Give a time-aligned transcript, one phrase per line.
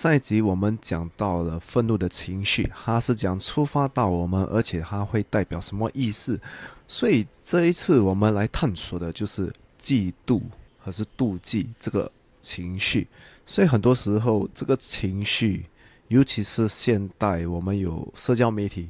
[0.00, 6.40] 上一集我们讲到了愤怒的情绪，它是讲触发到我们，而且它会代表什么意思。
[6.88, 10.40] 所以这一次我们来探索的就是嫉妒
[10.78, 12.10] 还是妒忌这个
[12.40, 13.06] 情绪。
[13.44, 15.66] 所以很多时候这个情绪，
[16.08, 18.88] 尤其是现代我们有社交媒体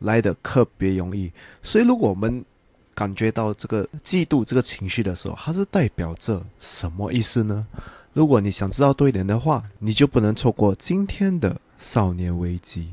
[0.00, 1.30] 来的特别容易。
[1.62, 2.44] 所以如果我们
[2.92, 7.64] 感觉到这个嫉妒这个情绪的时候，它是代表着什么意思呢？
[8.12, 12.88] 如果你想知道多一点的话，你就不能错过今天的少年危机。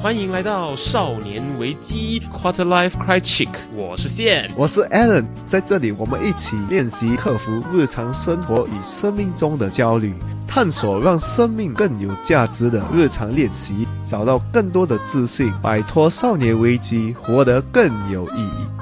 [0.00, 10.14] 欢迎来到少年危机 Quarter Life Cry Chick，我是线，我是 Alan，在这里我们一起练习克服日常生活与生命中的焦虑。
[10.46, 18.81] 探索让生命更有价值的日常练习，找到更多的自信，摆脱少年危机，活得更有意义。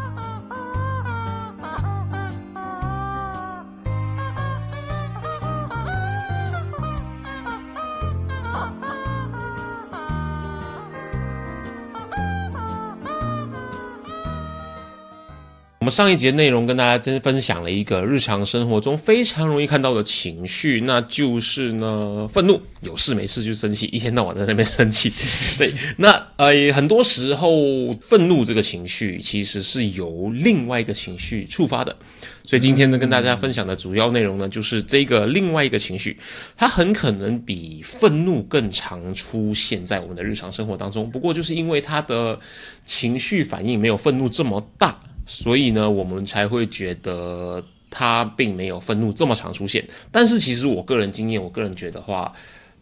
[15.81, 25.11] 我们上一节内容跟大家真分享了一个日常生活中非常容易看到的情绪，那就是呢愤怒，有事没事就生气，一天到晚在那边生气。
[25.57, 31.97] 对，那呃很多时候愤怒这个情绪其实是由另外一个情绪触发的，
[32.43, 36.15] 所以今天呢跟大家分享的主要内容呢就是这个另外一个情绪，
[36.59, 42.39] 它很可能比愤怒更常出现在我们的日常生活当中，不过就是因为它的
[42.85, 45.01] 情绪反应没有愤怒这么大。
[45.33, 49.89] 所以呢，我们才会觉得他并没有愤怒这么常出现。
[50.11, 52.33] 但是其实我个人经验，我个人觉得话，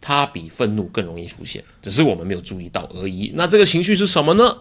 [0.01, 3.31] 他比愤怒更容易出现，只是我们没有注意到而已。
[3.35, 4.57] 那这个情绪是什么呢？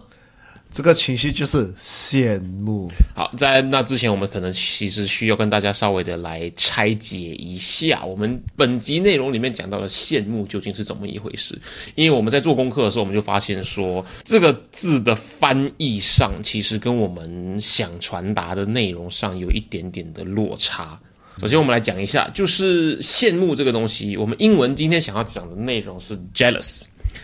[0.70, 2.90] 这个情绪就是羡慕。
[3.14, 11.58] 好，在那之前，我们可能其实需要跟大家稍微的来拆解一下，我们本集内容里面讲到的羡慕究竟是怎么一回事？
[11.94, 21.00] 因为我们在做功课的时候，我们就发现说，这个字的翻译上其实跟我们想传达的内容上有一点点的落差。
[21.40, 26.82] 首先，我们来讲一下，就是羡慕这个东西，我们英文今天想要讲的内容是 jealous。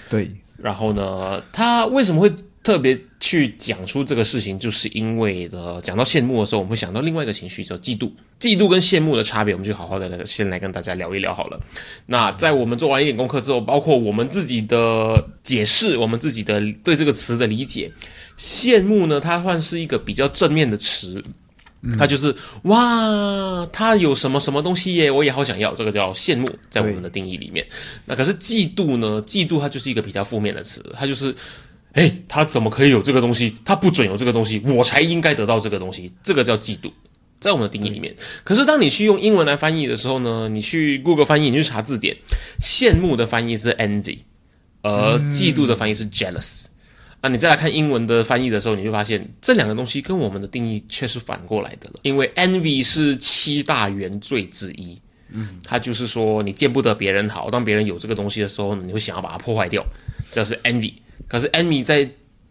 [0.08, 2.32] 对，然后呢，它为什么会？
[2.64, 8.10] 特别去讲出这个事情，就是因为的讲到羡慕的时候，我们会想到另外一个情绪叫嫉妒。
[8.40, 11.60] 嫉妒跟羡慕的差别，我们就好好的来先来跟大家聊一聊好了。
[12.06, 17.92] 那在我们做完一点功课之后，包括我们自己的解释，我们自己的对这个词的理解，
[18.38, 21.22] 羡慕呢，它算是一个比较正面的词，
[21.98, 27.66] 它就是哇，它有什么什么东西耶，我也好想要，这个叫羡慕，在我们的定义里面。
[28.06, 29.22] 那可是嫉妒呢？
[29.26, 31.34] 嫉妒它就是一个比较负面的词，它就是。
[31.94, 33.56] 哎，他怎么可以有这个东西？
[33.64, 36.12] 他不准有这个东西，我才应该得到这个东西。
[36.22, 36.90] 这个叫嫉妒，
[37.40, 38.14] 在我们的定义里面。
[38.42, 40.48] 可是当你去用英文来翻译的时候呢？
[40.48, 42.16] 你去 Google 翻译，你去查字典，
[42.60, 44.18] 羡慕的翻译是 envy，
[44.82, 46.64] 而嫉妒的翻译是 jealous。
[47.22, 52.00] 那你再来看英文的翻译的时候，你就发现这两个东西跟我们的定义却是反过来的了。
[52.02, 55.00] 因为 envy 是七大原罪之一，
[55.30, 59.82] 嗯，它就是说你见不得别人好，当别人有这个东西的时候，你会想要把它破坏掉，
[60.30, 60.92] 这是 envy。
[61.28, 62.08] 可是 envy 在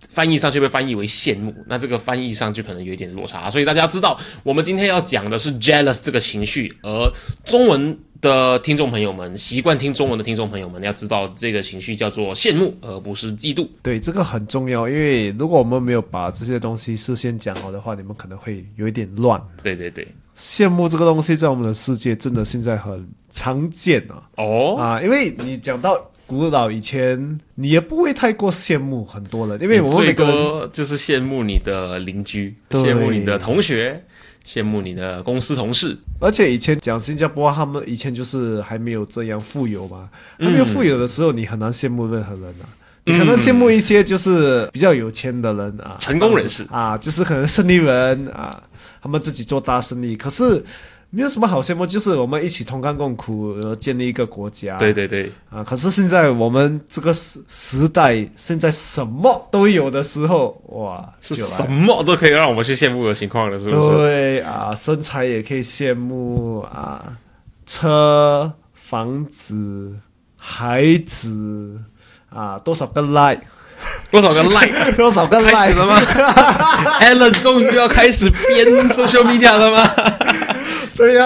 [0.10, 3.50] 翻译上就被翻译为羡慕，那这个翻译上就可能有一点落差。
[3.50, 7.12] 所以大家知道，我们今天要讲的是 jealous 这个情绪，而
[7.46, 13.68] 中文的听众朋友们，习惯听中文的听众朋友们，要知道这个情绪叫做羡慕，而不是嫉妒。
[13.82, 19.42] 对，这个很重要，因为如果我们没有把这些东西事先讲好的话，你们可能会有一点乱。
[19.64, 20.08] 对对对，
[20.38, 24.22] 羡慕这个东西在我们的世界真的现在很常见啊。
[24.36, 25.98] 哦啊，因为你讲到。
[26.34, 34.04] 古老以前，你也不会太过羡慕很多人，因为我们最多就是羡慕你的邻居，羡慕你的同学，
[34.46, 35.98] 羡慕你的公司同事。
[36.20, 42.66] 而且以前讲新加坡，他们以前就是还没有这样富有嘛，还没有富有的时候，你很难羡慕任何人啊。
[43.06, 48.62] 你可能羡慕一些就是比较有钱的人啊，成功人士啊，就是可能生意人啊，
[49.02, 50.64] 他们自己做大生意，可是。
[51.16, 54.78] 没有什么好羡慕，就是我们一起同甘共苦，然后建立一个国家。
[54.78, 55.64] 对对对，啊！
[55.64, 63.92] 可是现在我们这个时时代，现在什么都有的时候，哇，是什么都可以让我们去羡慕的情况了，是不是？
[63.92, 67.06] 对啊，身材也可以羡慕啊，
[67.68, 69.94] 车、房子、
[70.36, 71.80] 孩子
[72.32, 73.44] 啊，多少个 like，
[74.10, 76.02] 多少个 like，多少个 like 了吗？
[77.02, 79.94] Allen 终于要开始编 social media 了吗？
[80.98, 81.26] 对呀，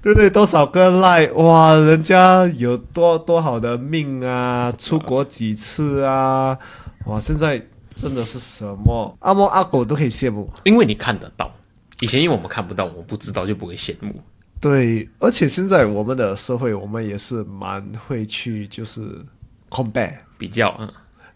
[0.00, 6.56] 对对，多少个赖哇，人家有多多好的命啊，出国几次啊，
[7.04, 7.62] 哇，现在
[7.94, 9.14] 真的是什么？
[9.20, 11.50] 阿猫阿狗都可以羡慕，因为你看得到，
[12.00, 14.14] 以前因为我们看不到，我们不知道，就不会羡慕。
[14.58, 19.22] 对，而且现在我们的社会，我们也是蛮会去就是
[19.68, 20.88] compare，比较啊，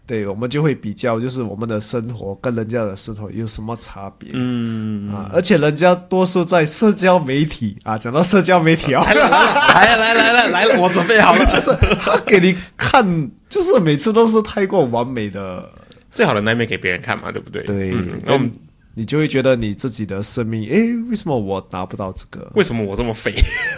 [0.07, 4.29] 对，我们就会比较，就是我们的生活跟人家的生活有什么差别。
[4.33, 11.71] 嗯，啊，而且人家多数在社交媒体啊，讲到社交媒体啊， 来了来了来了来了来了，我准备好了，就是
[12.03, 15.69] 他给你看，就是每次都是太过完美的，
[16.13, 17.63] 最好的那一面给别人看嘛，对不对？
[17.63, 18.51] 对，嗯那我们
[18.93, 22.51] 你就会觉得你自己的生命，诶，为什么我达不到这个？
[22.55, 23.33] 为什么我这么肥？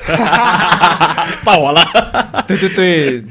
[1.45, 1.83] 到我了，
[2.47, 3.23] 对对对，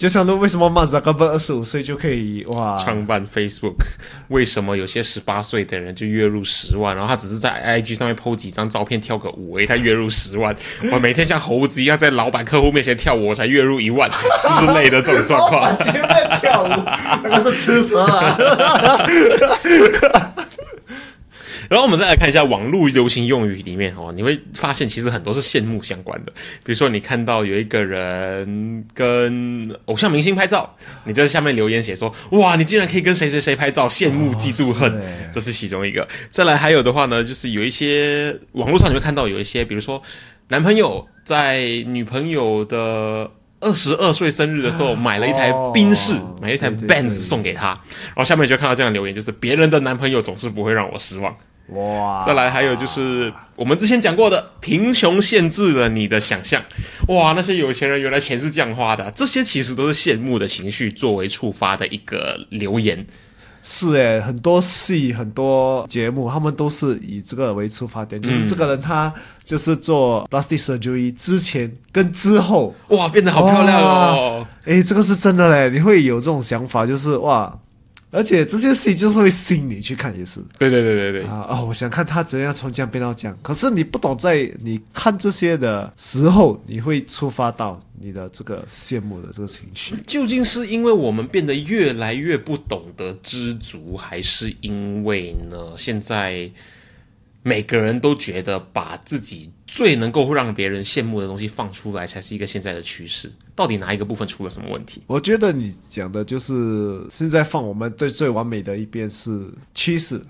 [0.00, 2.74] 就像说为什么马扎克伯二十五岁就可以哇？
[2.78, 3.74] 创办 Facebook，
[4.28, 10.56] 为什么有些十八岁的人就月入十万，然后他只是在 IG 上面 PO 几张照片跳个舞，诶，他月入十万，
[10.90, 14.08] 我每天像猴子一样在老板客户面前跳舞，我才月入一万
[14.58, 15.76] 之类的这种状况。
[15.84, 16.68] 前面跳舞，
[17.22, 19.06] 那个是吃蛇啊！
[21.70, 26.32] 然后我们再来看一下网络流行用语里面哦，你会发现其实很多是羡慕相关的。
[26.64, 35.00] 比如说，你看到有一个人跟偶像明星拍照，你就在下面留言写说：“哇，你竟然可以跟谁谁谁拍照，羡慕嫉妒恨。
[35.32, 36.06] 这是其中一个。
[36.28, 40.02] 再来还有的话呢，就是有一些网络上你会看到有一些，比如说
[40.48, 43.30] 男朋友在女朋友的。
[43.62, 51.36] 二十二岁生日的时候，买了一台宾士，哦买了一台 Benz 送给她，然后下面就看到这样的留言，就是别人的男朋友总是不会让我失望。
[51.70, 56.62] 哇，再来还有就是我们之前讲过的，贫穷限制了你的想象。
[57.08, 63.06] 哇，那些有钱人原来钱是这样花的啊、这些其实都是羡慕的情绪作为触发的一个留言。
[63.62, 69.12] 是诶，很多戏、很多节目，他们都是以这个为出发点，就是这个人他
[69.44, 74.46] 就是做 plastic surgery 之前跟之后，哇，变得好漂亮哦！
[74.64, 77.54] 诶，这个是真的嘞，你会有这种想法，就是哇，
[78.10, 89.94] 而且这些戏就是会吸引你去看，也是对对对对对，啊哦，我想看他怎样从这样变到这样，可是你不懂，在你看这些的时候，你会触发到你的这个羡慕的这个情绪。
[90.06, 95.74] 究竟是因为我们变得越来越不懂得知足，还是因为呢？
[95.76, 96.50] 现在
[97.42, 103.30] 每个人都觉得把自己最能够让别人羡慕的东西放出来，才是一个现在的趋势。
[103.54, 105.02] 到底哪一个部分出了什么问题？
[105.06, 110.20] 我觉得你讲的就是现在放我们最最完美的一边是趋势，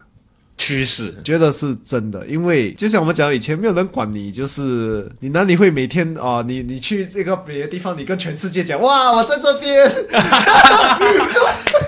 [0.58, 9.90] 趋势觉得是真的，因为就像我们讲，以前没有人管你，就是你哪里会每天啊、你你去这个别的地方，你跟全世界讲，哇，我在这边，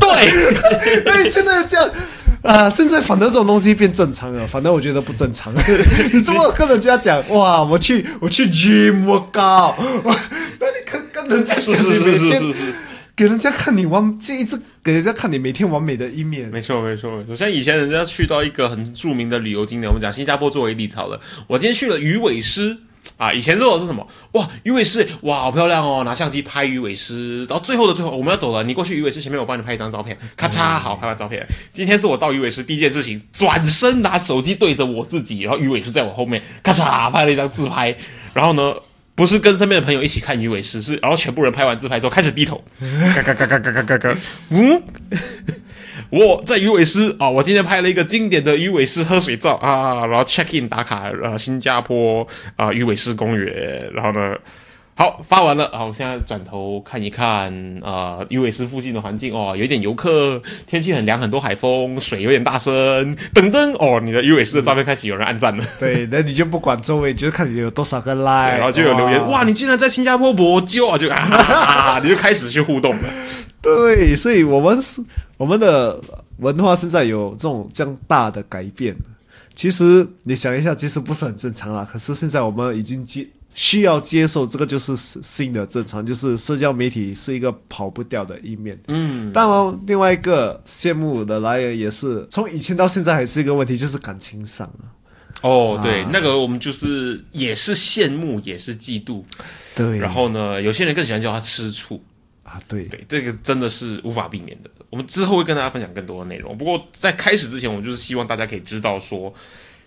[0.01, 0.13] 对。
[1.03, 1.91] 对，现在这样。
[2.45, 5.55] 啊，现在反正这种东西变正常了，反正我觉得不正常。
[6.13, 7.63] 你这么跟人家讲哇？
[7.63, 10.17] 我去，我去 gym 我搞，我
[10.59, 12.75] 那你跟跟人家讲，是是是是是是，
[13.15, 16.49] 给人家看你完，这一直给人家看你每天完美的一面。
[16.49, 17.37] 没错没错没错。
[17.37, 21.21] 像以前人家去到一个很著名的旅游景点，我们讲新加坡作为例子好了。
[21.47, 22.77] 我今天去了鱼尾狮。
[23.17, 24.07] 啊，以前做的是什么？
[24.33, 26.03] 哇，鱼尾狮，哇，好漂亮哦！
[26.05, 31.47] 拿相机拍鱼尾狮，然后最后的最后，我们要走了，你过去鱼尾狮前面，我帮你拍一张照片，咔嚓，好，拍完照片。
[31.73, 37.95] 今天是我到鱼尾狮第一件事情，转身拿手机对着我自己，然后鱼尾狮在我后面，咔嚓拍了一张自拍，
[38.33, 38.75] 然后呢，
[39.15, 42.63] 不是跟身边的朋友一起看鱼尾狮，是然后全部人拍完自拍之后开始低头，
[43.15, 44.17] 嘎嘎嘎嘎嘎嘎嘎嘎，
[44.51, 44.83] 嗯。
[46.13, 52.27] 我在鱼尾狮啊，我今天拍了一个经典的鱼尾狮喝水照啊，然后 check in 打卡，呃，新加坡
[52.57, 54.37] 啊鱼尾狮公园，然后呢，
[54.95, 57.51] 好发完了，好，我现在转头看一看
[57.83, 73.05] 啊鱼尾狮附近的环境哦，有一点游客，天气很凉，很多海风，水有点大声，噔噔哦，你的鱼尾狮的照片开始有人按赞了， 对，那你就不管周围，就是看你有多少个 like，然后就有留言，哇，你竟然在新加坡博鸠啊，就啊你就开始去互动了。
[73.63, 75.01] 对，所以我们是
[75.43, 76.01] 我们的
[76.37, 78.95] 文化现在有这种这样大的改变。
[79.57, 81.85] 其实你想一下，其实不是很正常啦。
[81.91, 88.81] 可是现在我们已经接需要接受这个就是新的正常，就是社交媒体是一个跑不掉的一面。
[88.87, 94.95] 嗯，当然，另外一个羡慕的来源也是从以前到现在还是一个问题，就是感情上啊。
[95.43, 99.25] 哦，对，啊那个我们就是也是羡慕，也是嫉妒。
[99.75, 102.01] 对然后呢，有些人更喜欢叫他吃醋。
[102.45, 104.71] 啊，对对，这个真的是无法避免的。
[104.93, 106.57] 我们之后会跟大家分享更多的内容。
[106.57, 109.33] 不过在开始之前，我们就是希望大家可以知道说，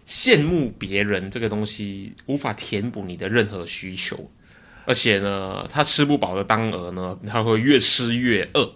[0.08, 4.32] 羡慕别人这个东西无法填补你的任何需求，
[4.86, 8.74] 而且呢，他吃不饱的当儿呢，他会越吃越饿。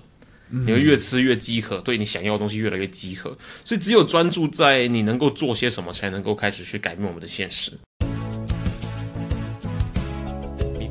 [0.51, 7.71] 你会越吃越饥渴，对你想要的东西越来越饥渴，所以只有专注在你能够做些什么，才能够开始去改变我们的现实。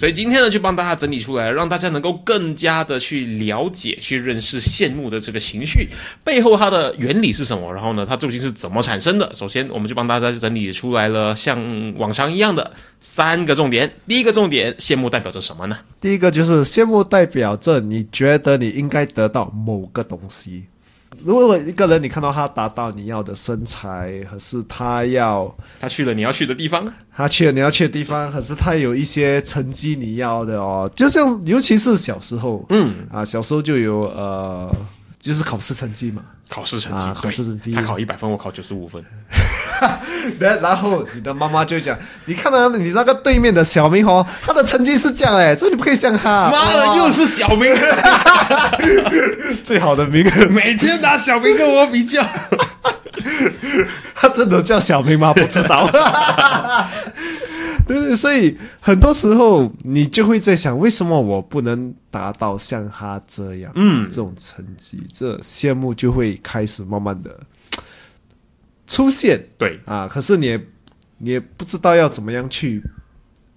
[0.00, 5.90] 所以今天呢，就帮大家整理出来，让大家能够更加的去了解、去认识羡慕的这个情绪
[6.24, 9.30] 背后它的原理是什么，然后呢，它究竟是怎么产生的。
[9.34, 11.60] 首先，我们就帮大家整理出来了，像
[11.98, 13.92] 往常一样的三个重点。
[14.08, 15.76] 第一个重点，羡慕代表着什么呢？
[16.00, 20.64] 第一个就是羡慕代表着你觉得你应该得到某个东西。
[21.24, 32.94] 如果一个人你看到他达到你要的身材，可是他要他去了你要去的地方，他去了你要去的地方，可是他有一些成绩你要的哦，就像尤其是小时候，嗯。
[33.12, 34.74] 啊，小时候就有呃，
[35.18, 37.70] 就是考试成绩嘛，考试成绩，啊考试成绩。
[37.72, 39.02] 对他考一百分，我考九十五分，
[40.40, 47.72] 然 然后你的妈妈就讲，你看到你那个对面的小明哦，他的成绩是这样哎，这你不可以像他，妈的，又是小明，
[49.64, 52.20] 最好的名，每天拿小明跟我比较，
[54.16, 55.32] 他真的叫小明吗？
[55.32, 55.88] 不知道。
[57.98, 65.02] 对对，所以很多时候你就会在想，为什么我不能达到像他这样，嗯这种成绩？
[65.12, 67.38] 这羡慕就会开始慢慢的
[68.86, 70.06] 出现对，啊。
[70.06, 70.66] 可是你也
[71.18, 72.82] 你也不知道要怎么样去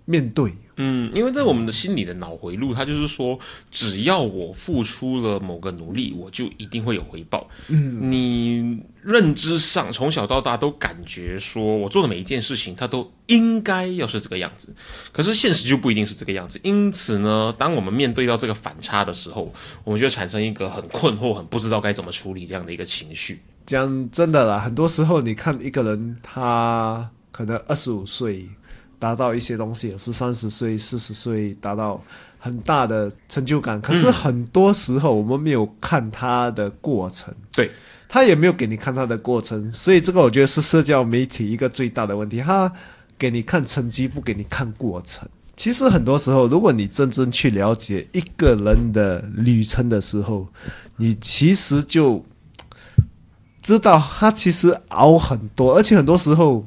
[0.05, 0.53] 面对。
[0.77, 3.38] 嗯，因为在我们的心里的脑回路，它就是说，
[3.70, 7.48] 只要我付出了某个努力，我就一定会有回报。
[7.68, 14.74] 嗯，你认知上从小到大都感觉说我做的每一件事情，它都应该要是这个样子，
[15.12, 16.60] 可是现实就不一定是这个样子。
[16.63, 19.53] 因此呢，当我们面对到这个反差的时候，
[19.84, 23.39] 我们就产生一个很困惑、很不知道该怎么处理这样的一个情绪。
[23.65, 28.50] 讲真的啦，很多时候你看一个人，他可能二十五岁
[29.03, 32.01] 达到一些东西，是三十岁、四十岁达到
[32.39, 37.69] 很大的成就感，可是很多时候我们没有看他的过程，对，
[38.07, 42.72] 他也没有给你看他的过程，所以这个我觉得是社交媒体一个最大的问题，他
[43.17, 45.27] 给你看成绩，不给你看过程。
[45.57, 50.48] 其实很多时候，如果你真正去了解一个人的旅程的时候，
[50.95, 52.24] 你其实就
[53.62, 56.65] 知道他其实熬很多，而且很多时候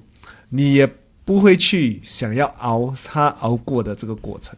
[0.51, 0.87] 你也
[1.27, 4.57] 不会去想要熬他熬过的这个过程。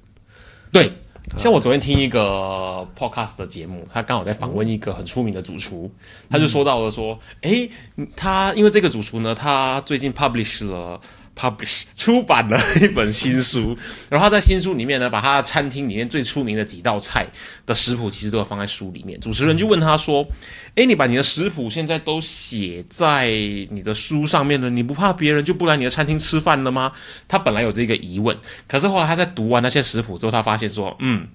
[0.70, 0.92] 对，
[1.36, 5.90] 像我昨天听一个 podcast 的节目，他刚好在访问一个很出名的主厨，
[6.30, 7.68] 他就说到了说，诶，
[8.14, 11.00] 他因为这个主厨呢，他最近 publish 了。
[11.40, 11.56] 他
[11.94, 13.78] 出版了一本新书，
[14.10, 17.24] 然后他在新书里面呢，把他餐厅里面最出名的几道菜
[17.64, 19.18] 的食谱，其实都要放在书里面。
[19.20, 20.26] 主持人就问他说
[20.74, 23.28] ：“诶，你把你的食谱现在都写在
[23.70, 26.90] 你的书上面了，你不怕别人就不来你的餐厅吃饭了吗？”
[27.28, 31.28] 他本来有这个疑问，可是后来他在读完那些食谱之后，他发现说：“嗯。”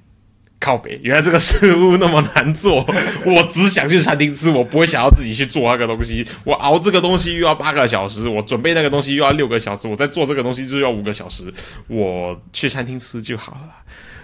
[0.64, 2.78] 靠北，原来这个食物那么难做，
[3.28, 6.26] 我只想去餐厅吃，我不会想要自己去做那个东西。
[6.46, 11.54] 我熬这个东西又要八个小时，我准备那个东西又要六个小时，我再做这个东西就要五个小时，
[11.88, 13.70] 我去餐厅吃就好了。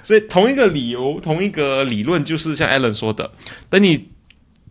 [0.01, 3.29] 所以同一个理由，同一个理论，就是像 Alan 说的，
[3.69, 4.07] 等你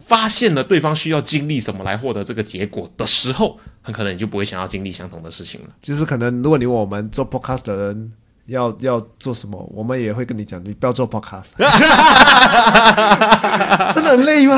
[0.00, 5.68] 发现了对方需要经历什么来获得这个结果的时候，很可能你就不会想要经历相同的事情了。
[5.82, 8.10] 就是可能，如果你我们做 podcast 的人
[8.48, 11.50] 要要做什么，我们也会跟你讲，你不要做 podcast，
[13.94, 14.56] 真的很累吗？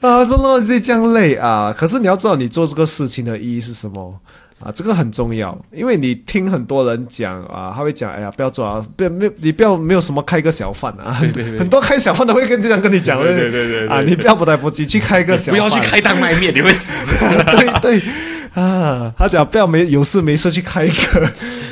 [0.00, 1.74] 啊，做到自己这样累啊！
[1.76, 4.14] 可是你要知道，你做这个事情的意义是什么
[4.62, 4.70] 啊？
[4.74, 16.90] 这个很重要，因为你听很多人讲啊，他会讲，哎呀，不要做啊，不要没有你不要没有什么开个小贩啊，对对对很多开小贩的会跟这样跟你讲，对对对啊，你不要不来不及去开个小不，要去开当卖面，你会死。
[17.56, 18.02] 对对
[18.54, 21.30] 啊，他讲不要没有事没事去开一个。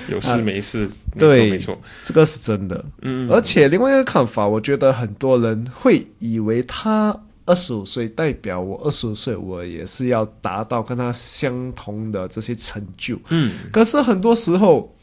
[0.08, 2.84] 有事没事，对，没错，这个是真的。
[3.02, 13.18] 嗯，而且另外一个看法，我觉得很多人会以为他二十五岁代表我二十五岁，我也是要达到跟他相同的这些成就。
[13.30, 14.94] 嗯，可是很多时候，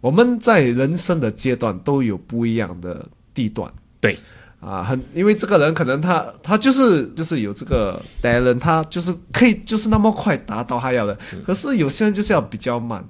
[0.00, 3.72] 我们在人生的阶段都有不一样的地段。
[4.00, 4.18] 对，
[4.64, 13.04] 啊，很，因为这个人可能他他就是就是有这个 talent，他就是可以就是那么快达到他要的，可是有些人就是要比较慢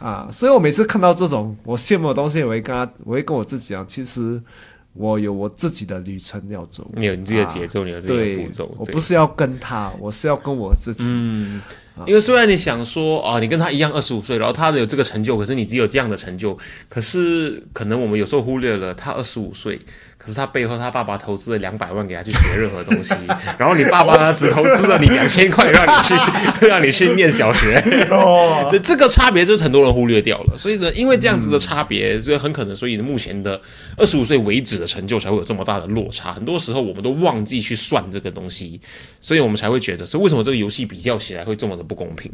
[0.00, 4.42] 啊，所以我每次看到这种我羡慕的东西，我会跟他，我会跟我自己讲，其实
[4.94, 11.04] 我有我自己的旅程要走，你有你自己的节奏，你有自己的步骤，，我不是要跟他，我是要跟我自己。
[11.04, 11.62] 嗯，
[12.04, 16.58] 因为虽然你想说啊，你跟他一样二十五岁，然后他有这个成就，可是你只有这样的成就，
[16.88, 19.80] 可是可能我们有时候忽略了他二十五岁。
[20.26, 23.14] 可是他背后，他爸爸投资了两百万给他去学任何东西，
[23.56, 26.14] 然后你爸爸呢只投资了你两千块，让你去
[26.66, 27.76] 让你去念小学。
[28.10, 30.58] 哦，这个差别就是很多人忽略掉了。
[30.58, 33.60] 所以呢，因为这样子的差别，所以很可能，所以目前的
[33.96, 36.32] 二十五岁为止的成就才会有这么大的落差。
[36.32, 38.80] 很多时候我们都忘记去算这个东西，
[39.20, 42.32] 所以我们才会觉得，说为什么这个游戏比较起来会这么的不公平？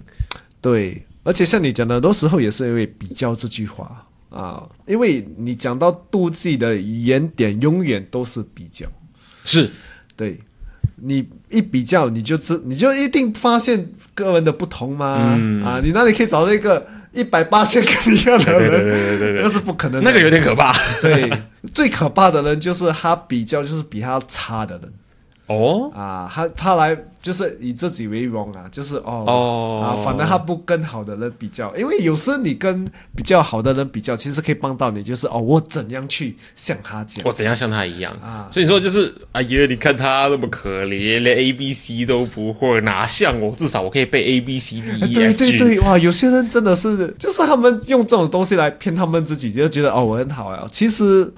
[0.62, 4.06] 对，而且像你讲的，很多时候也是因为比较这句话。
[4.32, 8.86] 啊，因为你讲到妒忌的原点，永远都是比较，
[9.44, 9.68] 是
[10.16, 10.40] 对，
[10.96, 15.06] 你一比较，你就知，你就一定发现个人的不同吗？
[15.64, 18.70] 啊，你那里可以找到一个一百八十跟你一样的人？
[18.70, 20.72] 对对对对，那是不可能，那个有点可怕。
[21.02, 21.30] 对，
[21.74, 24.92] 最可怕的人就是他比较，就是比他差的人。
[25.46, 38.48] 哦啊，他他来就是以自己为荣啊，就是哦啊，反正他不跟好的人比较，因为有时你跟比较好的人比较，其实可以帮到你，就是哦，我怎样去像他这样，我怎样像他一样啊？
[38.50, 43.52] 所以说就是哎呀，你看他那么可怜，连 A B C 都不会，哪像我？
[43.56, 45.36] 至少我可以背 A B C D E F G。
[45.36, 51.32] 对对对，哇，有些人真的是，就是他们用这种东西来骗他们自己，就觉得哦，我很好啊，其实。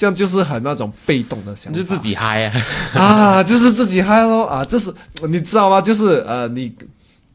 [0.00, 2.62] 这样就是很那种被动的想法，就自己嗨啊，
[2.94, 4.64] 啊，就是自己嗨喽啊！
[4.64, 4.90] 这是
[5.28, 5.78] 你知道吗？
[5.78, 6.72] 就是呃，你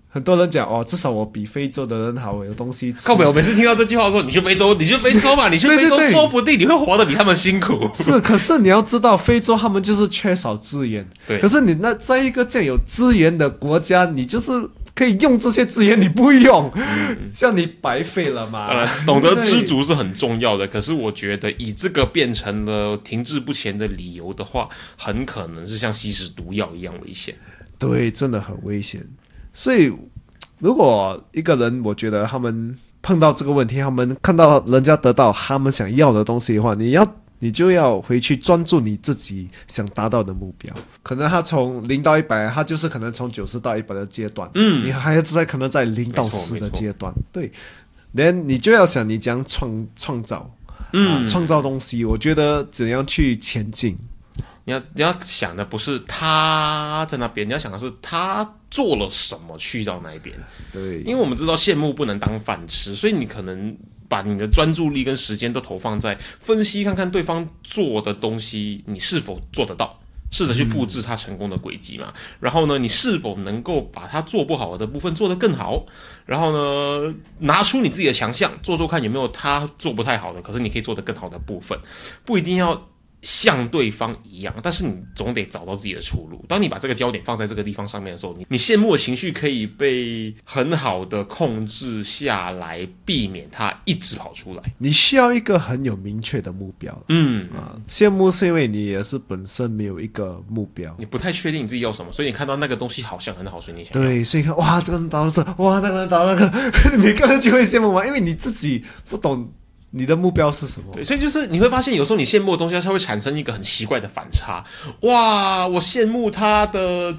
[0.10, 3.07] 很多人讲哦，至少我比非洲的人好，有东西吃。
[3.07, 7.88] 靠北，我每次听到这句话说，你去非洲，你去非洲嘛，你去非洲，说不定你会活得比他们辛苦。
[7.93, 11.07] 是，可是你要知道，非洲他们就是缺少资源。
[11.27, 14.51] 对，可是你那在一个这样有资源的国家，你就是。
[14.95, 16.71] 可以用这些资源，你不用，
[17.29, 18.67] 这样你白费了嘛？
[18.69, 20.65] 当然，懂得知足是很重要的。
[20.71, 27.35] 可是我觉得，以这个变成了停滞不前的理由的话，很可能是像吸食毒药一样危险。
[27.77, 29.05] 对，真的很危险。
[29.53, 29.91] 所以，
[30.59, 37.05] 如果一个人，我觉得他们碰到这个问题，他们看到人家得到他们想要的东西的话，你要。
[37.39, 40.74] 你就要回去专注你自己想达到的目标。
[41.04, 44.50] 可能他从零到一百，他就是可能从九十到一百的阶段。
[44.56, 47.13] 嗯，你还在可能在零到十的阶段。
[47.32, 47.52] 对，
[48.13, 50.50] 连你就要想你将创创造，
[50.93, 52.06] 嗯，创造东西。
[52.06, 53.98] 我觉得怎样去前进？
[54.63, 60.36] 你要你要想的不是他在那边，你要想的是他做了什么去到那边。
[60.71, 63.78] 对，因为我们知道羡慕不能当饭吃，所以你可能。
[64.08, 70.00] 把你的专注力跟时间都投放在分析，看看对方做的东西，你是否做得到？
[70.32, 72.12] 试着去复制他成功的轨迹嘛。
[72.39, 75.86] 然后呢，你是否能够把他做不好的部分做得更好？
[76.26, 81.80] 然后呢，拿出你自己的强项，做做看有没有他做不太好的，可是你可以做得更好的部分，
[82.26, 82.88] 不一定要。
[83.25, 86.45] 像对方一样，但是你总得找到自己的出路。
[86.47, 94.61] 当你把这个焦点放在这个地方上面的时候，你你羡慕的情绪可以被很好的控制下来，避免它一直跑出来。
[94.77, 96.95] 你需要一个很有明确的目标。
[97.09, 109.51] 嗯啊，羡慕是因为你也是本身没有一个目标，你不太确定你自己要什么，所以你看到那个东西好像很好，所以你想对，所以看哇，这个人打到这，哇，那个人打到那个，每个人就会羡慕嘛，因为你自己不懂。
[109.97, 110.88] 你的目标是什么？
[110.93, 114.62] 对，所以就是你会发现，有时候你羡慕的东西，它会产生一个很奇怪的反差。
[115.01, 117.15] 哇，我羡慕他的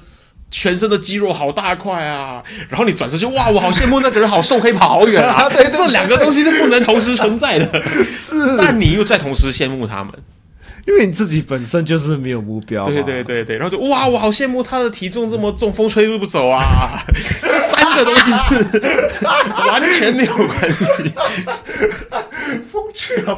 [0.51, 2.43] 全身的肌肉好大块啊！
[2.69, 5.49] 然后你转身就哇，我好羡慕那个人好瘦，可以跑好远啊！
[5.49, 7.83] 对，这两个东西是不能同时存在的。
[8.11, 10.13] 是，但你又在同时羡慕他们，
[10.85, 12.85] 因为你自己本身就是没有目标。
[12.85, 17.03] 对对对对，然后就哇，我好羡慕他的体重这么重，风吹不走啊！
[17.41, 18.79] 这三个东西是
[19.67, 20.85] 完全没有关系。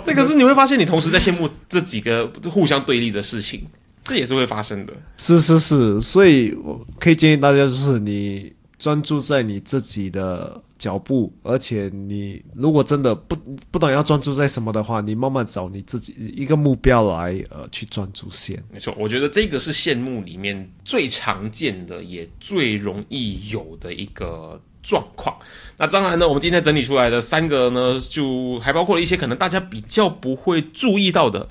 [0.06, 3.66] 那可是你会发现，你同时在羡慕这几个互相对立的事情，
[4.04, 4.94] 这也是会发生的。
[5.18, 13.36] 是是是，所以我可以建议大家，就是你专注在你自己的脚步，而且你如果真的不
[13.70, 18.62] 不懂要专注在什么的话，你慢慢找你自己一个目标来呃去专注先。
[18.72, 24.62] 没错，我觉得这个是羡慕里面最常见的，也最容易有的一个。
[24.82, 25.36] 状况，
[25.78, 31.48] 那当然呢，我们今天整理出来的三个呢，就还包括了一些可能大家比较不会注意到的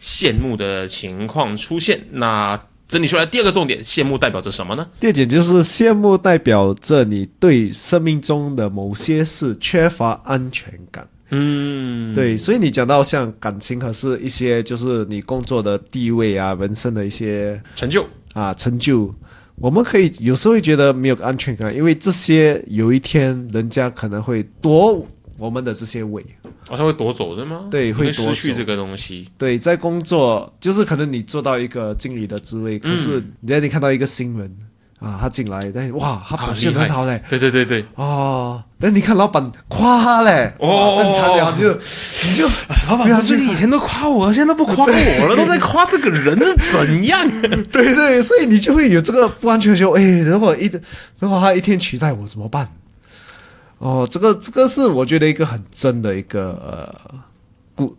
[0.00, 2.00] 羡慕的情况出现。
[2.12, 4.88] 那整理出来第二个重点，羡慕代表着什么呢？
[5.00, 11.06] 第二点就是羡慕代表着你对生命中的某些事缺乏安全感。
[11.30, 19.14] 嗯，对，所以你讲到像感情，和是一些就是你工作的地位啊，人生的一些成就啊，成就。
[19.60, 25.04] 我们可以有时候会觉得没有安全感，因为这些有一天人家可能会夺
[25.36, 26.24] 我们的这些位，
[26.68, 27.66] 哦，他会夺走的吗？
[27.70, 29.28] 对，会失去这个东西。
[29.36, 34.56] 对，在工作就是可能你做到一个经理的职位，可是你你看到一个新闻
[35.00, 42.48] 啊，他进来，但哇，他好表现很好嘞，对对对对，哦，但你看老板夸他嘞，哦哇很惨了，就你就
[42.88, 44.90] 老板不是以前都夸我，现在都不夸我
[45.28, 47.28] 了，都在夸这个人是怎样？
[47.70, 49.88] 对对，所以你就会有这个不安全性。
[49.92, 50.68] 哎，如果一
[51.20, 52.68] 如果他一天取代我怎么办？
[53.78, 57.14] 哦，这个这个是我觉得一个很真的一个呃
[57.76, 57.96] 故，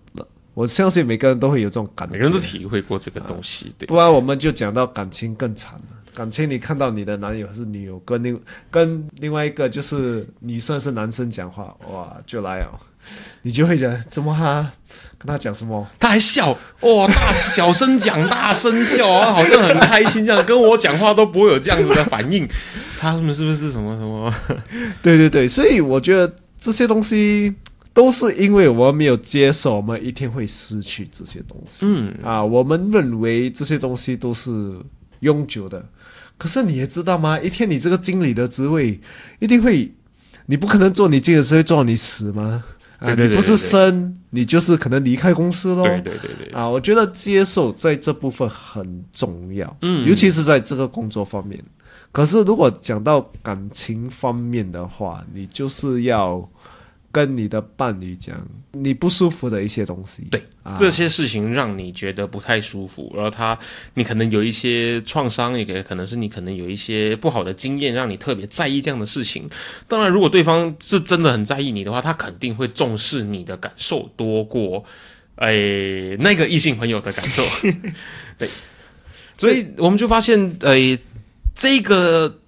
[0.54, 3.88] 我相信每个人都会有这种感觉，每个人都体会过这个东西，对。
[3.88, 5.96] 不然我们就讲到感情更惨了。
[6.13, 8.39] 感情，你看到你的男友还是女友跟另
[8.72, 12.80] 跟另外一个就是女生是男生讲话，哇，就来哦，
[13.43, 14.72] 你就会讲怎么他
[15.17, 15.88] 跟他讲什么？
[16.00, 22.48] 他还笑，哇，大小声讲，大声笑啊，好像很开心这样，跟我讲话都不会有这样子的反应。
[23.00, 24.34] 他们是不是什么什么？
[25.02, 27.54] 对对对，所以我觉得这些东西
[27.93, 31.86] 都是因为我们没有接受，我们一天会失去这些东西。
[31.86, 34.78] 嗯，啊，我们认为这些东西都是
[35.22, 35.86] 永久的，
[36.39, 37.39] 可是你也知道吗？
[37.39, 38.99] 一天你这个经理的职位
[39.38, 39.91] 一定会，
[40.47, 42.63] 你不可能做你经理的职位做到你死吗？
[42.97, 45.84] 啊，对对对你不是对对升，你就是可能离开公司喽。
[45.84, 51.62] 对对对对，啊，我觉得接受在这部分很重要，嗯尤其是在这个工作方面。
[52.12, 56.49] 可是如果讲到感情方面的话，你就是要
[57.12, 60.24] 跟你的伴侣讲你不舒服的一些东西。
[60.30, 63.58] 对啊，这些事情让你觉得不太舒服，然后他
[63.95, 69.50] 你可能有一些创伤，也可可能是你可能有一些不好的经验，让你特别在意这样的事情。
[69.88, 74.84] 当然，如果对方是真的很在意你的话，他肯定会重视你的感受多过，
[75.38, 77.43] 诶、那个异性朋友的感受。
[78.38, 78.48] 对，
[79.38, 80.98] 所以我们就发现，诶、
[81.56, 82.39] 这个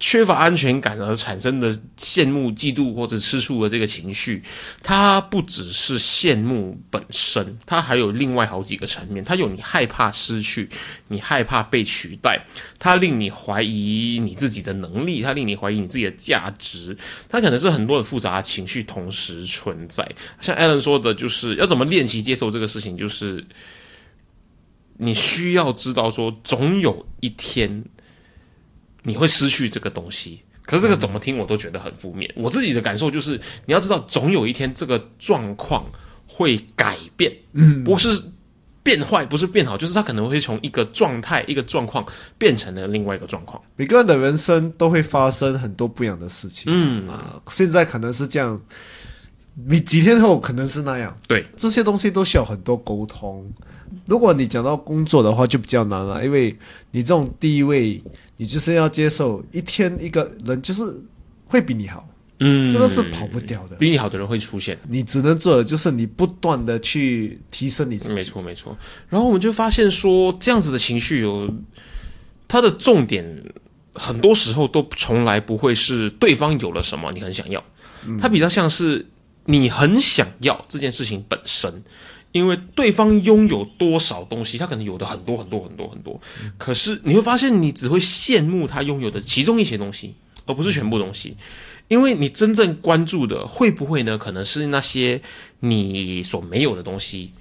[0.00, 4.42] 缺乏安全感而产生的羡慕、嫉妒或者吃醋的这个情绪，
[4.82, 9.22] 它不只是羡慕本身，它还有另外好几个层面。
[9.22, 10.66] 它有你害怕失去，
[11.08, 12.42] 你害怕被取代，
[12.78, 16.96] 它令你怀疑你自己的能力，它令你怀疑你自己的价值，
[17.28, 20.10] 它可能是很多很复杂的情绪同时存在。
[20.40, 23.46] 像 Alan 说的，就是要怎么练习接受这个事情，就是
[24.96, 27.84] 你需要知道说，总有一天
[29.02, 30.42] 你会失去这个东西。
[30.62, 32.32] 可是这个怎么听我都觉得很负面。
[32.36, 35.84] 我自己的感受就是，你要知道，总有一天这个状况
[36.28, 38.22] 会改变，嗯，不是
[38.82, 42.06] 变坏，不是变好，就是它可能会从一个状态、一个状况
[42.38, 43.60] 变成了另外一个状况。
[43.74, 46.72] 每个人的人生都会发生很多不一样的事情。
[46.72, 48.60] 嗯啊，现在可能是这样，
[49.66, 51.18] 你几天后可能是那样。
[51.26, 53.50] 对，这些东西都需要很多沟通。
[54.06, 56.56] 如果你讲到工作的话，就比较难了，因为
[56.92, 58.00] 你这种地位，
[58.40, 60.82] 你就是要接受一天一个人就是
[61.44, 63.76] 会比你好，嗯这个是跑不掉的。
[63.76, 64.78] 比你好的人会出现。
[64.88, 68.22] 你只能做的就是你不断的去提升你自己没。
[68.22, 68.74] 错没错。
[69.10, 71.54] 然后我们就发现说，这样子的情绪有
[72.48, 73.22] 它的重点，
[73.92, 77.62] 很多时候都从来不会是对方有了什么你很想要，
[78.18, 79.06] 它比较像是
[79.44, 81.70] 你很想要这件事情本身。
[82.32, 86.20] 因为对方拥有多少东西，他可能有的很多很多很多很多，
[86.56, 90.14] 可是你会发现，你只会羡慕他拥有的其中一些东西，
[90.46, 91.36] 而不是全部东西。
[91.88, 94.16] 因为你真正关注的会不会呢？
[94.16, 95.20] 可能是那些
[95.58, 97.32] 你所没有的东西，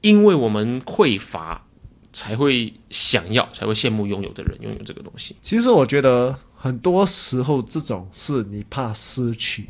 [0.00, 1.66] 因为我们匮乏，
[2.10, 5.36] 才会想要，才会羡慕拥有的人拥有这个东西。
[5.42, 9.68] 其实我觉得很多时候这种是你怕失去。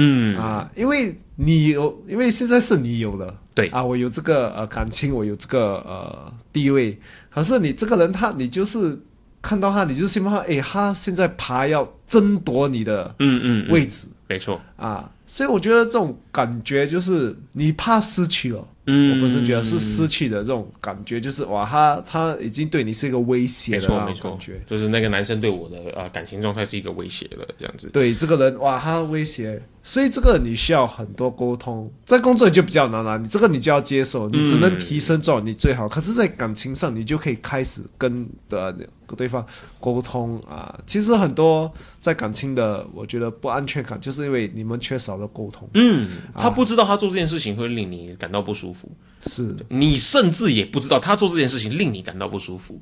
[0.00, 3.68] 嗯，啊，因为你有，因为现在是你有了，对。
[3.70, 6.96] 啊，我有这个呃感情，我有这个呃地位，
[7.30, 8.96] 可是你这个人他，你就是
[9.42, 13.72] 看到他，你就希望他，诶，他现在爬要争夺你的嗯嗯，嗯。
[13.72, 14.60] 位置、没错。
[14.76, 19.16] 啊，所以我觉得这种感觉就是你怕失去了，嗯。
[19.16, 24.30] 我不是觉得是失去的这种感觉，就是哇，他他已经对你是一个威胁没错没错。
[24.30, 27.90] 感觉。，就是那个男生对我的呃感情状态是一个威胁了，这样子。
[27.90, 31.90] 对这个人，哇，他威胁，所以这个你需要很多沟通。
[32.04, 35.88] 在工作里就比较难了，你这个你就要接受，你只能提升做你最好。
[35.88, 38.70] 可是，在感情上，你就可以开始跟的
[39.06, 39.44] 跟对方
[39.80, 40.78] 沟通啊。
[40.86, 41.72] 其实很多
[42.02, 45.66] 在感情的，我觉得不安全感，就是因为你们缺少了沟通。
[45.72, 52.78] 嗯，他不知道他做这件事情会令你感到不舒服，是你甚至也不知道他做这件事情令你感到不舒服，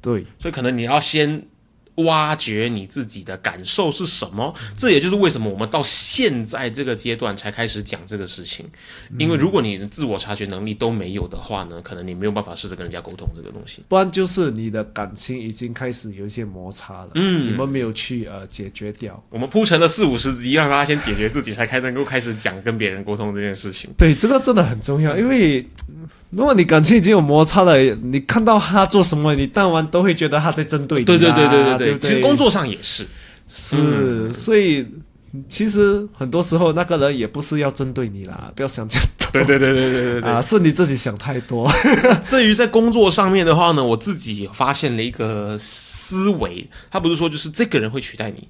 [0.00, 1.44] 对，所以可能你要先
[2.04, 4.54] 挖掘你自己的感受是什么。
[4.76, 8.66] 这也就是为什么我们到现在这个阶段才开始讲这个事情，
[9.18, 13.82] 因为如果你的自我察觉能力都没有的话呢，可能你没有办法试着跟人家沟通这个东西。
[13.88, 19.22] 不然就是你的感情已经开始有一些摩擦了，嗯你们没有去呃解决掉。
[19.30, 23.90] 我们铺成了四五十集，让大家先解决自己，才开能够开始讲跟别人沟通这件事情。
[23.96, 31.06] 对，这个真的很重要，因为嗯如果你感情已经有摩擦了，你看到他做什么，你当然都会觉得他在针对你、啊。
[31.06, 33.06] 对对对对对对对，其实工作上也是。
[33.54, 34.86] 是，所以
[35.48, 39.30] 其实很多时候那个人也不是要针对你啦，不要想这样多。
[39.32, 41.70] 对对对对对对对啊，是你自己想太多。
[42.22, 48.46] 至于在工作上面的话呢，我自己发现了一个思维，他不是说就是这个人会取代你，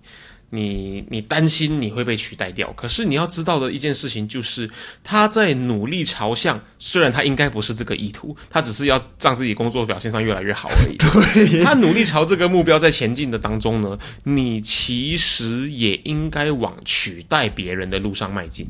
[0.51, 4.69] 你你担心你会被取代掉，可是你要知道的一件事情就是
[5.05, 10.97] 他在努力朝向，虽然他应该不是这个意图，他只是要让自己工作表现上越来越好而已。
[10.97, 18.67] 对，他努力朝这个目标在前进的当中呢，你其实也应该往取代别人的路上迈进。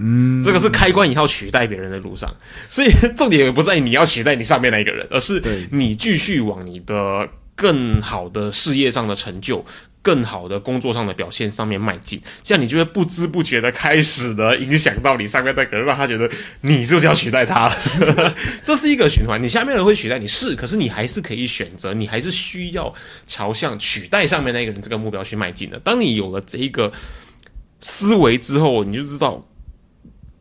[0.00, 2.32] 嗯，这个是开关以后取代别人的路上，
[2.70, 9.64] 所以 重点也不在你要取代你上面那一个人，而是你继续往你的更好的事业上的成就、
[10.08, 16.30] 更好的工作上的表现上面迈进，这样你就会不知不觉的开始的影响到你上面那个人，让他觉得
[16.62, 17.70] 你就是要取代他？
[18.64, 22.90] 这是一个循环，你下面的人会取代你是，可是你还是可以选择，你还是需要
[23.26, 25.78] 朝向取代上面那个人这个目标去迈进的。
[25.80, 26.90] 当你有了这一个
[27.82, 29.44] 思维之后，你就知道。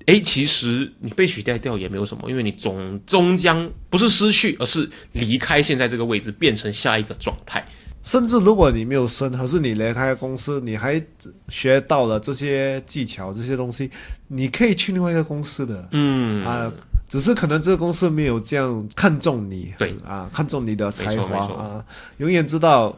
[0.06, 7.62] 诶，其实你被取代掉也没有什么，因为你总终将不是失去，而是离开现在这个位置，变成下一个状态。
[8.08, 11.04] 甚至如果你没有升，可是你离开公司，你还
[11.50, 13.92] 学到了这些技巧、这些东西，
[14.30, 15.86] 你可以去另外一个公司的。
[15.92, 16.46] 嗯。
[16.46, 16.72] 啊，
[17.10, 19.94] 只是可能这个公司没有这样看重你，对。
[20.08, 21.84] 啊，看重你的才华啊，
[22.20, 22.98] 永远知道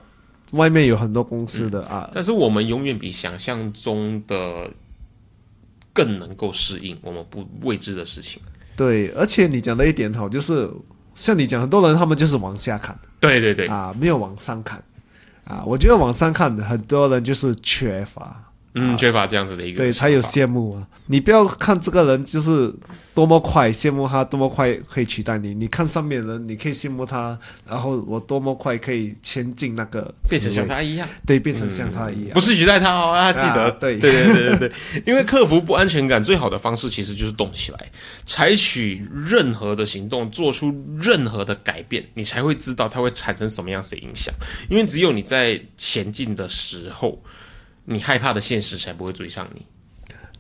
[0.52, 4.70] 外面有很多公司的、啊，但是我们永远比想象中的
[5.92, 8.40] 更能够适应我们不未知的事情。
[8.76, 10.70] 对，而且你讲的一点好，就是
[11.16, 12.96] 像你讲，很多人他们就是往下看。
[13.20, 14.82] 对对对，啊，没有往上看
[15.50, 18.49] 啊，我觉得网上看的很多人就是缺乏。
[18.74, 20.88] 嗯，缺乏这样子的一个对，才有羡慕啊！
[21.08, 22.72] 你不要看这个人就是
[23.16, 25.56] 多么快，羡慕他多么快可以取代你。
[25.56, 31.10] 你看上面人，你可以羡慕他，然后我多么快可以前进那个变成像他一样。
[31.26, 32.34] 对，变成像他一样。
[32.36, 33.64] 不是取代他哦，让他记得。
[33.64, 34.72] 啊对对对对对对，
[35.08, 37.92] 因为克服不安全感最好的方式其实就是动起来，
[38.28, 44.32] 采取任何的行动，做出任何的改变，你才会知道它会产生什么样子的影响。
[44.70, 47.20] 因为只有你在前进的时候，
[47.90, 49.62] 你害怕的现实才不会追上你。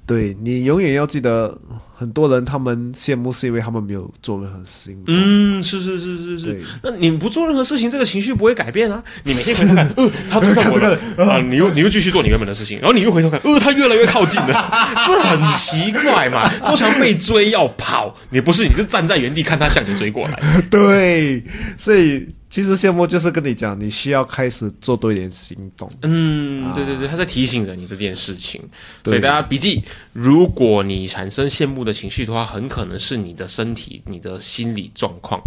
[0.05, 1.55] 对你永远要记得，
[1.95, 5.03] 很多人他们羡慕是因为他们没有做任何事情。
[5.05, 6.62] 嗯，是是是是是。
[6.81, 9.03] 那你不做任何事情，这个情绪不会改变啊。
[9.23, 14.71] 你每天回头看， 呃，他追上我了啊，你又你又继续做你原本的事情，然后你又回头看，呃，他越来越靠近了，
[15.05, 16.49] 这很奇怪嘛。
[16.65, 20.39] 通常被追要跑，你不是你是站在原地看他向你追过来。
[20.71, 21.43] 对，
[21.77, 25.88] 所以其实羡慕就是跟你讲，你需要开始做多一点行动。
[26.01, 28.59] 嗯，对对对，他在提醒着你这件事情。
[29.03, 29.83] 对所以大家笔记，
[30.13, 35.39] 如果你产生羡慕的情绪的话，很可能是你的身体、你的心理状况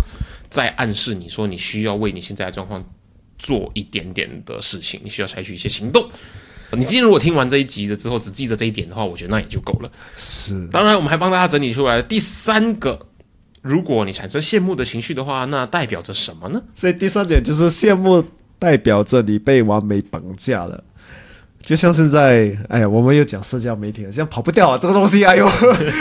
[0.49, 2.83] 在暗示你说，你需要为你现在的状况
[3.37, 6.09] 做一点点的事情，你需要采取一些行动。
[6.75, 9.91] 你今天如果听完这一集的之后，只记得这一点的话，我觉得那也就够了。
[10.17, 12.99] 是，当然，我们还帮大家整理出来了第三个，
[13.63, 16.61] 如果你产生羡慕的情绪的话，那代表着什么呢？
[16.75, 18.23] 所以第三点就是羡慕
[18.59, 20.83] 代表着你被完美绑架了。
[21.63, 25.47] 就像现在，哎呀，我们又讲社交媒体了，这样跑不掉啊，这个东西，哎呦，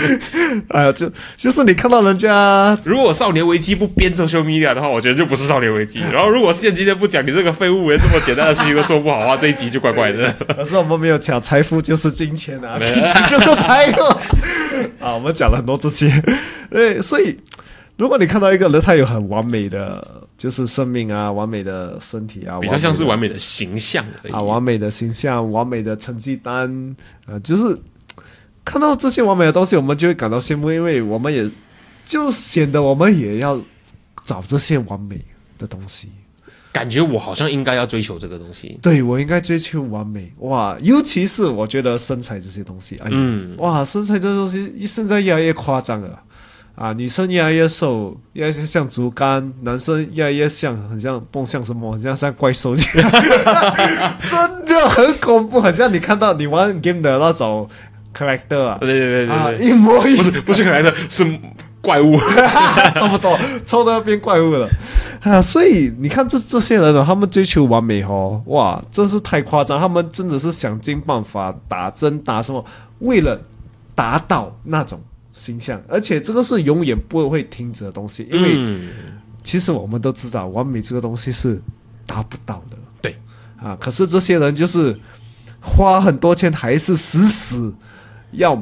[0.74, 6.00] 哎呀，就就是你看到人家，如果少年危机不编 social media 的话，我觉得就不是少年危机。
[6.12, 10.34] 然后如果现今天不讲你这个废物，连这么简单的事情都做不好的话，这一集就怪怪的。
[10.58, 14.00] 可是我们没有讲财富就是金钱啊，金钱就是财富
[15.00, 16.10] 啊，我们讲了很多这些，
[16.70, 17.38] 对，所以
[17.98, 26.96] 如果你看到一个人，他有很完美的就是生命啊，完美的身体啊，比较像是完完美的形象啊，完美的形象，完美的成绩单，
[27.28, 27.78] 呃，就是
[28.63, 31.50] 看到这些完美的东西，我们就会感到羡慕，因为我们也
[32.06, 33.60] 就显得我们也要
[34.26, 35.20] 找这些完美
[35.58, 36.10] 的东西。
[36.71, 38.79] 感觉我好像应该要追求这个东西。
[38.81, 40.31] 对我应该追求完美。
[40.39, 46.19] 哇，尤其是我觉得身材这些东西，哎，嗯，哇，身材这东西现在越来越夸张了。
[46.73, 46.93] 啊！
[46.93, 53.12] 女生越来越瘦，越来越像竹竿；男生越来越像，很像蹦像什么，很像像怪兽一样，
[54.23, 57.69] 真的很恐怖，很像你看到你玩 game 的那种
[58.17, 61.39] character 啊，对对对对啊，对，一模一样，不是不是 character，是
[61.81, 62.17] 怪物。
[62.95, 64.67] 差不多，抽到变怪物了
[65.21, 65.41] 啊！
[65.41, 72.65] 所以你看这这些人呢，他们追求完美哦，哇，真是太夸张，他们真的是想尽办法打针打什么，
[72.99, 73.39] 为了
[73.93, 74.99] 达到那种
[75.31, 78.89] 形象，而且这个是永远不会停止的东西，因为嗯，
[79.43, 81.62] 其实我们都知道，完美这个东西是
[82.07, 82.77] 达不到的。
[83.01, 83.15] 对
[83.62, 84.99] 啊，可是这些人就是
[85.62, 87.71] 花很多钱，还是死死
[88.31, 88.60] 要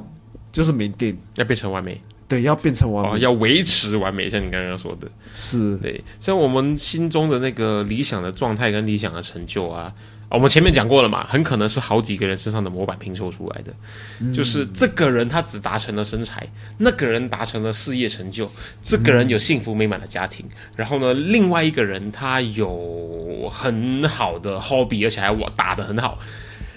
[0.52, 1.17] 就是缅甸。
[1.36, 2.02] 要变成完美。
[2.30, 5.76] 对，要变成完哦，美，要维持完美，像你刚刚说的，是。
[5.78, 9.92] 对，像我们心中的那个理想的状态跟理想的成就啊，
[10.30, 13.74] 啊我们前面讲过了嘛，很可能是好几个人身上的模板拼凑出来的。
[14.32, 18.48] 就是这个人他只达成了身材，那个人达成了事业成就，
[18.80, 26.20] 这个人有幸福美满的家庭，然后呢，另外一个人他有很好的 hobby，而且还我打得很好，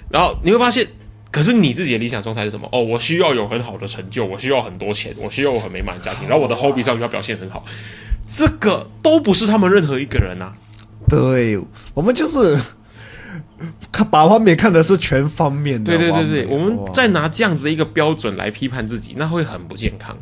[0.09, 0.89] 然后你会发现。
[1.33, 2.69] 可是你自己的理想状态是什么？
[2.71, 7.65] 哦，我需要有很好的成就，我需要很多钱，我需要我很美满的家庭，然后我的 hobby 上就要表现很好。
[8.29, 10.55] 这个都不是他们任何一个人啊。
[11.09, 11.59] 对，
[11.95, 12.57] 我们就是
[13.91, 20.17] 看把完美看的是全方面的对对对对，我们哇再拿这样子的一个标准来批判自己，那会很不健康。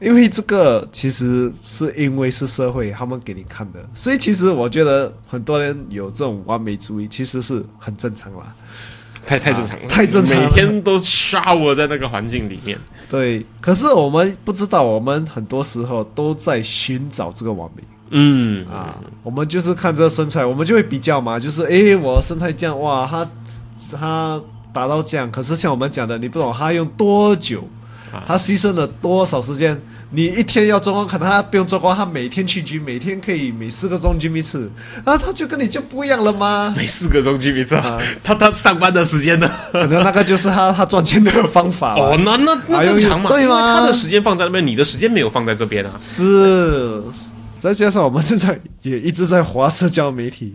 [0.00, 8.52] 因为这个其实是因为是社会他们给你看的，所以其实我觉得很多人有这种完美主义，其实是很正常啦。
[9.24, 12.78] 太太正常了，太正常了每天都 shower 在那个环境里面。
[13.10, 18.98] 对，可是我们不知道，我们很多时候都在寻找这个完美嗯啊。
[19.22, 23.30] 我们就是看这个身材，我们就会比较嘛，就是诶，我身材这样，哇，他
[23.96, 24.40] 他
[24.72, 27.62] 达到这样，可是像我们讲的，你不懂他用多久，
[28.26, 29.80] 他牺牲了多少时间。
[30.14, 34.70] 你一天要做工，可能他不用做工，他每天去局，每天可以每四个钟 gym 一次，
[35.04, 36.74] 然后他就跟你就不一样了吗？
[36.76, 39.50] 每四个钟 G 比赛啊，他他上班的时间呢？
[39.72, 45.92] 可能那个就是他他赚钱的方法 哦，那那那正常嘛，对吗他的时间放在那边，你的时间没有放在这边啊。
[45.98, 47.02] 是，
[47.58, 50.54] 再加上我们现在也一直在滑社交媒体，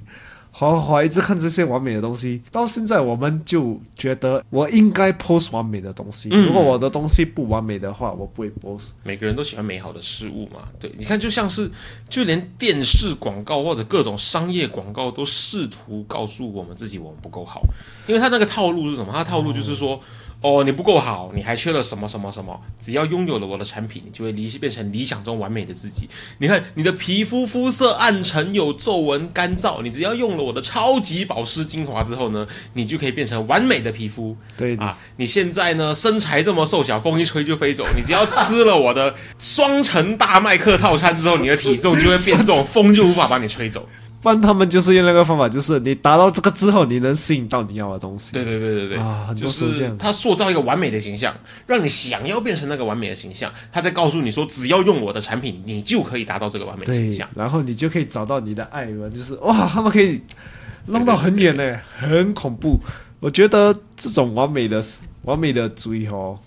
[0.59, 2.41] 滑滑滑，一直看这些完美的东西。
[2.51, 6.29] 到现在，我们就觉得我应该 post 完美的东西。
[6.31, 8.89] 嗯如果我的东西不完美的话，我不会 post。
[9.03, 11.69] 每个人都喜欢美好的事物嘛，对，你看，就像是
[12.09, 17.61] 就连电视广告或者各种商业广告都试图告诉我们自己我们不够好，
[18.07, 19.11] 因为他那个套路是什么？
[19.11, 19.99] 他的套路就是说，
[20.47, 26.09] 哦，你不够好，你还缺了什么什么什么，只要拥有了我的产品，你就会理变成理想中完美的自己。
[26.37, 34.37] 你看，你的皮肤肤色暗沉有皱纹干燥，你只要用了我的超级保湿精华之后呢，你就可以变成完美的皮肤。
[34.55, 37.85] 对啊，你现在呢身材这么瘦小，风一吹就飞走。
[37.93, 43.85] 你只要吃了我的双层大麦克套餐之后，你的体重就会变重，风就无法把你吹走。
[44.27, 48.33] 不然他们就是用那个方法，就是你达到这个之后，你能吸引到你要的东西。
[48.33, 51.33] 对对对对对，啊很就多时候这样是他塑造一个完美的形象，
[51.65, 53.49] 让你想要变成那个完美的形象。
[53.71, 60.21] 他在告诉你说，只要用我的产品，你就可以达到这个完美的形象。，然后你就可以找到你的爱人，就是哇，他们可以
[60.87, 62.77] 弄到很远呢，很恐怖。
[63.21, 64.83] 我觉得这种完美的
[65.21, 66.37] 完美的主义哦，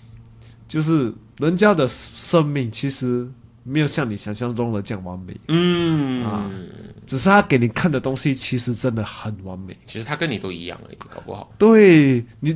[0.67, 3.27] 就是人家的生命其实
[3.63, 6.51] 没有像你想象中的这样完美，嗯，啊
[7.05, 9.77] 只是他给你看的东西其实真的很完美。
[9.85, 11.53] 其实他跟你都一样而已，搞不好。
[11.57, 12.55] 对你，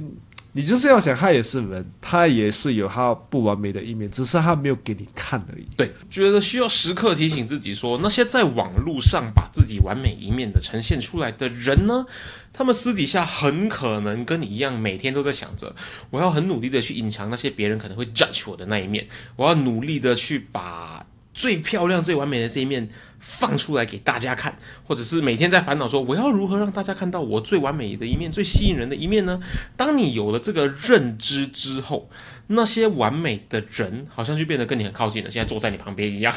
[0.57, 5.67] 你就是要想他也是人，他也是有他不完美的一面，只是他没有给你看而已。
[5.75, 12.05] 对，觉得需要时刻提醒自己说，那些在网络上把自己完美一面的呈现出来的人呢，
[12.53, 15.75] 他们私底下很可能跟你一样，每天都在想着，
[16.09, 21.05] 我要很努力的去隐藏那些别人可能会 judge 我的那一面，我要努力的去把
[21.35, 29.37] 最漂亮、最完美的这一面放出来给大家看，或者是每天在烦恼说，我要如何让大家看到我最完美的一面、最吸引人的一面呢？
[29.75, 32.09] 当你有了这个认知之后，
[32.47, 36.33] 那些完美的人好像就变得跟你很靠近了，现在坐在你旁边一样，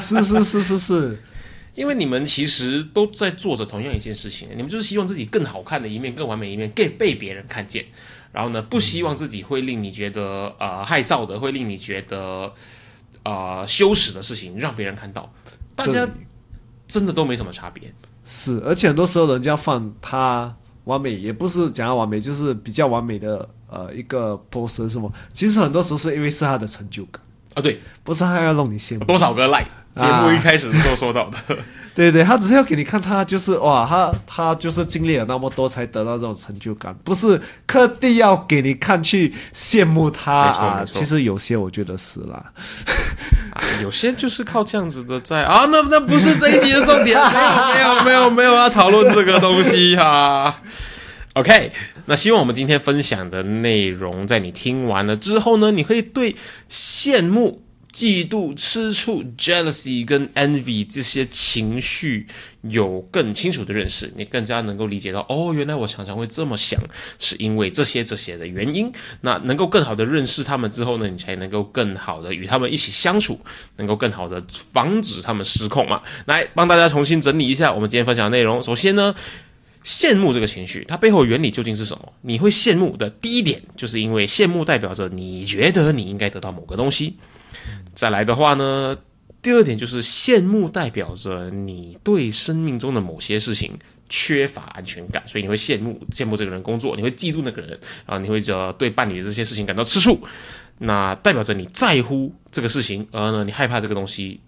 [0.00, 1.18] 是是是是是，
[1.76, 7.84] 因为你们其实都在做着同样一件事情，你们就是希望自己更好看的一面、更完美的一面给被别人看见，
[8.32, 12.54] 然后呢，不希望自己会令你觉得呃害臊的，会令你觉得
[13.24, 15.32] 呃羞耻的事情让别人看到，
[15.74, 16.08] 大家
[16.86, 17.92] 真的都没什么差别。
[18.24, 20.54] 是，而且很多时候人家放他
[20.84, 25.12] 完美，也不是讲要完美，就是比较完美的呃一个 pose 什么。
[25.32, 27.20] 其实很多时候是因为是他的成就感，
[27.54, 29.04] 啊，对，不是他要弄你羡慕。
[29.04, 31.38] 多少个 like，节目一开始的时候说到的，
[31.94, 40.82] 对对，他只是要给你看，他就是哇，他他就是经历了那么多才得到这种成就感，不是刻地要给你看去羡慕他啊。
[40.90, 42.52] 其实有些我觉得是啦，
[43.52, 47.18] 啊，有些就是靠这样子的在啊，那那不是这一集的重点，
[47.74, 50.60] 没有没有没有没有要讨论这个东西哈、
[51.34, 51.72] OK，
[52.06, 56.36] 那希望我们今天分享的内容，在你听完了之后呢，你可以对
[56.70, 62.26] 羡慕、嫉妒、吃醋、jealousy 跟 envy 这些情绪
[62.62, 66.80] 有更清楚的认识，你更加能够理解到，哦，原来我常常会这么想，
[67.18, 68.90] 是因为这些这些的原因。
[69.20, 73.38] 那能够更好的认识他们之后呢，你才能够更好的与他们一起相处，
[73.76, 76.02] 能够更好的防止他们失控嘛。
[76.24, 78.62] 来帮大家重新整理一下我们今天分享的内容。
[78.62, 79.14] 首先呢。
[79.84, 82.12] 羡慕这个情绪，它背后原理究竟是什么？
[82.20, 87.16] 你会羡慕的第一点，就是因为羡慕代表着你觉得你应该得到某个东西。
[87.94, 88.96] 再来的话呢，
[89.40, 93.78] 第二点就是羡慕代表着你对生命中的某些事情
[94.08, 100.20] 缺乏安全感，所以你会羡慕羡慕这个人工作，你会嫉妒那个人，啊你会呃对伴侣的这些事情感到吃醋，
[100.78, 104.40] 那代表着你在乎这个事情，而呢你害怕这个东西。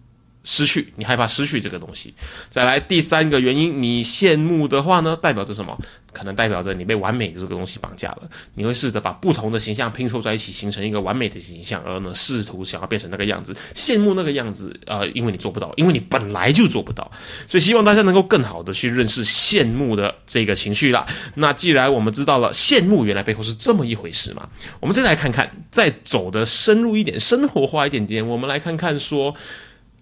[0.44, 2.14] 失去，你害怕失去这个东西。
[2.50, 5.76] 再来第三个原因，你羡慕的话呢，代表着什么？
[6.12, 8.22] 可能代表着你被完美的这个东西绑架了。
[8.54, 14.72] 你会试着把不同的形象拼凑在一起，形成一个完美的形象，而呢，试图想要变成那个样子，羡慕那个样子。
[14.86, 17.10] 呃，因为你做不到，因为你本来就做不到，
[17.48, 21.04] 所以希望大家能够更好的去认识羡慕的这个情绪啦。
[21.34, 29.34] 那既然我们知道了羡慕原来背后是这么一回事嘛，我们再来看看，再走的深入一点，生活化一点点，我们来看看说。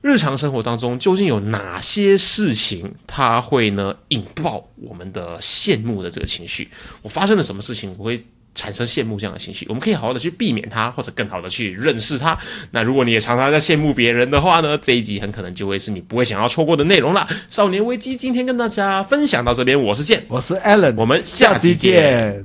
[0.02, 6.68] 日常生活当中究竟有哪些事情，它会呢引爆我们的羡慕的这个情绪？
[7.02, 8.20] 我发生了什么事情，我会
[8.52, 9.64] 产生羡慕这样的情绪？
[9.68, 12.36] 我们可以好好的去避免它，或者更好的去认识它。
[12.72, 17.24] 那如果你也常常在羡慕别人的话呢，这一集很可能就会是你不会想要错过的内容了。
[17.48, 22.44] 少年危机今天跟大家分享到这边，我是健，我是 Allen，我们下期见。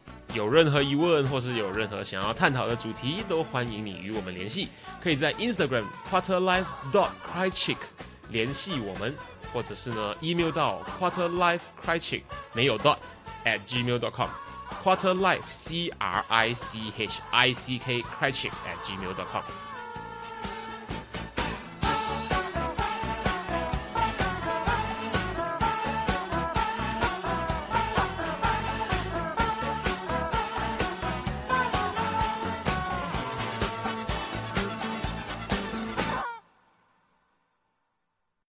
[0.33, 4.69] 有任何疑问，或是有任何想要探讨的主题，都欢迎你与我们联系。
[5.01, 7.77] 可以在 Instagram quarterlife dot crychick
[8.29, 9.15] 联系我们，
[9.51, 12.23] 或者是呢 email 到 quarterlifecrychick
[12.53, 12.97] 没有 dot
[13.45, 14.29] at gmail dot com
[14.83, 19.70] quarterlife c r i c h i c k crychick at gmail dot com。